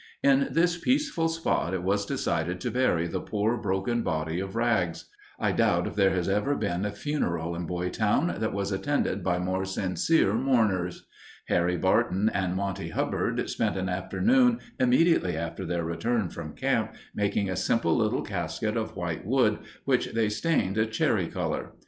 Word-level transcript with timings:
In 0.23 0.47
this 0.49 0.79
peaceful 0.79 1.27
spot 1.29 1.75
it 1.75 1.83
was 1.83 2.07
decided 2.07 2.59
to 2.61 2.71
bury 2.71 3.05
the 3.05 3.21
poor, 3.21 3.55
broken 3.55 4.01
body 4.01 4.39
of 4.39 4.55
Rags. 4.55 5.05
I 5.39 5.51
doubt 5.51 5.85
if 5.85 5.93
there 5.93 6.09
has 6.09 6.27
ever 6.27 6.55
been 6.55 6.85
a 6.85 6.91
funeral 6.91 7.53
in 7.55 7.67
Boytown 7.67 8.35
that 8.39 8.51
was 8.51 8.71
attended 8.71 9.23
by 9.23 9.37
more 9.37 9.63
sincere 9.63 10.33
mourners. 10.33 11.05
Harry 11.49 11.77
Barton 11.77 12.29
and 12.29 12.55
Monty 12.55 12.89
Hubbard 12.89 13.47
spent 13.47 13.77
an 13.77 13.89
afternoon, 13.89 14.59
immediately 14.79 15.37
after 15.37 15.65
their 15.67 15.83
return 15.83 16.29
from 16.29 16.55
camp, 16.55 16.95
making 17.13 17.47
a 17.47 17.55
simple 17.55 17.95
little 17.95 18.23
casket 18.23 18.75
of 18.75 18.95
white 18.95 19.23
wood 19.23 19.59
which 19.85 20.13
they 20.13 20.29
stained 20.29 20.79
a 20.79 20.87
cherry 20.87 21.27
color. 21.27 21.73